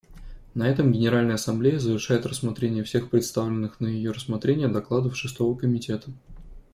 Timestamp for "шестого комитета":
5.15-6.09